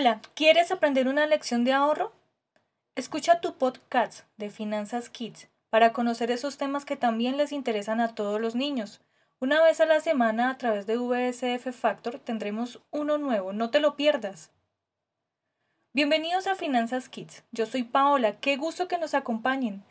[0.00, 2.14] Hola, ¿quieres aprender una lección de ahorro?
[2.94, 8.14] Escucha tu podcast de Finanzas Kids para conocer esos temas que también les interesan a
[8.14, 9.02] todos los niños.
[9.40, 13.78] Una vez a la semana a través de VSF Factor tendremos uno nuevo, no te
[13.78, 14.50] lo pierdas.
[15.92, 17.44] Bienvenidos a Finanzas Kids.
[17.52, 19.84] Yo soy Paola, qué gusto que nos acompañen.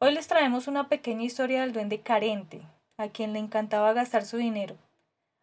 [0.00, 2.60] Hoy les traemos una pequeña historia del duende carente,
[2.98, 4.76] a quien le encantaba gastar su dinero.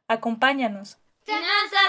[0.07, 0.99] Acompáñanos.
[1.23, 1.82] Finanzas.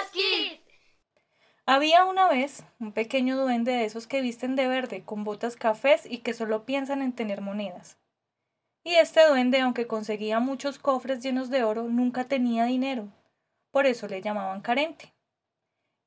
[1.66, 6.04] Había una vez un pequeño duende de esos que visten de verde, con botas cafés
[6.04, 7.96] y que solo piensan en tener monedas.
[8.82, 13.08] Y este duende, aunque conseguía muchos cofres llenos de oro, nunca tenía dinero.
[13.70, 15.14] Por eso le llamaban carente.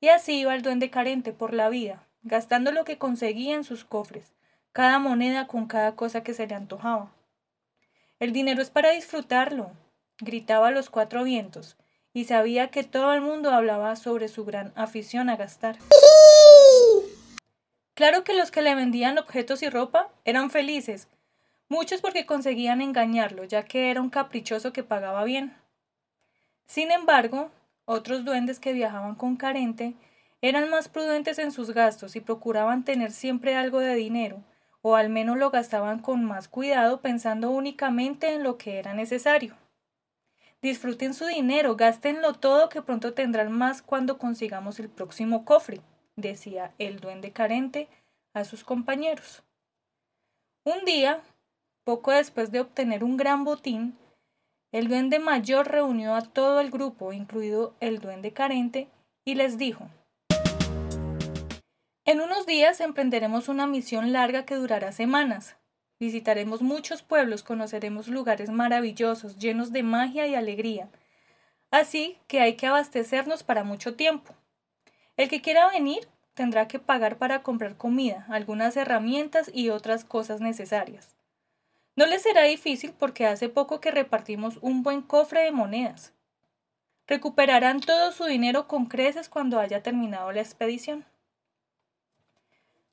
[0.00, 3.84] Y así iba el duende carente por la vida, gastando lo que conseguía en sus
[3.84, 4.32] cofres,
[4.70, 7.10] cada moneda con cada cosa que se le antojaba.
[8.20, 9.72] El dinero es para disfrutarlo,
[10.20, 11.76] gritaba a los cuatro vientos,
[12.18, 15.78] y sabía que todo el mundo hablaba sobre su gran afición a gastar.
[17.94, 21.06] Claro que los que le vendían objetos y ropa eran felices,
[21.68, 25.54] muchos porque conseguían engañarlo, ya que era un caprichoso que pagaba bien.
[26.66, 27.52] Sin embargo,
[27.84, 29.94] otros duendes que viajaban con carente
[30.42, 34.42] eran más prudentes en sus gastos y procuraban tener siempre algo de dinero,
[34.82, 39.54] o al menos lo gastaban con más cuidado pensando únicamente en lo que era necesario.
[40.60, 45.80] Disfruten su dinero, gástenlo todo que pronto tendrán más cuando consigamos el próximo cofre,
[46.16, 47.88] decía el duende carente
[48.34, 49.44] a sus compañeros.
[50.64, 51.22] Un día,
[51.84, 53.96] poco después de obtener un gran botín,
[54.72, 58.88] el duende mayor reunió a todo el grupo, incluido el duende carente,
[59.24, 59.88] y les dijo
[62.04, 65.56] En unos días emprenderemos una misión larga que durará semanas.
[66.00, 70.88] Visitaremos muchos pueblos, conoceremos lugares maravillosos, llenos de magia y alegría.
[71.70, 74.34] Así que hay que abastecernos para mucho tiempo.
[75.16, 80.40] El que quiera venir tendrá que pagar para comprar comida, algunas herramientas y otras cosas
[80.40, 81.16] necesarias.
[81.96, 86.12] No les será difícil porque hace poco que repartimos un buen cofre de monedas.
[87.08, 91.04] Recuperarán todo su dinero con creces cuando haya terminado la expedición.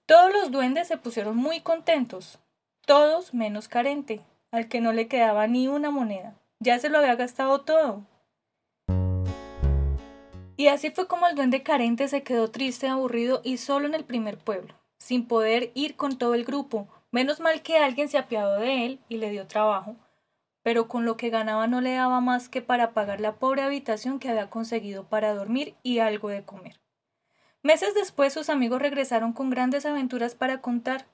[0.08, 2.40] Todos los duendes se pusieron muy contentos,
[2.86, 6.36] todos menos carente, al que no le quedaba ni una moneda.
[6.60, 8.04] Ya se lo había gastado todo.
[10.58, 14.06] Y así fue como el duende carente se quedó triste, aburrido y solo en el
[14.06, 16.88] primer pueblo, sin poder ir con todo el grupo.
[17.12, 19.96] Menos mal que alguien se apiadó de él y le dio trabajo,
[20.64, 24.20] pero con lo que ganaba no le daba más que para pagar la pobre habitación
[24.20, 26.80] que había conseguido para dormir y algo de comer.
[27.62, 31.08] Meses después sus amigos regresaron con grandes aventuras para contar,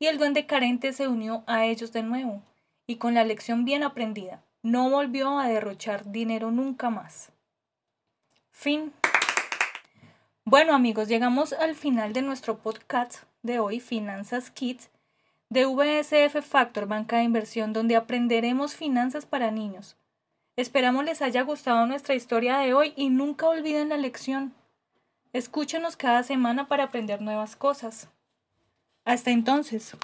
[0.00, 2.42] y el duende carente se unió a ellos de nuevo,
[2.86, 7.30] y con la lección bien aprendida, no volvió a derrochar dinero nunca más.
[8.50, 8.92] Fin.
[10.44, 14.88] Bueno amigos, llegamos al final de nuestro podcast de hoy, Finanzas Kids,
[15.50, 19.96] de VSF Factor Banca de Inversión, donde aprenderemos finanzas para niños.
[20.56, 24.54] Esperamos les haya gustado nuestra historia de hoy y nunca olviden la lección.
[25.34, 28.08] Escúchenos cada semana para aprender nuevas cosas.
[29.10, 29.96] Hasta entonces.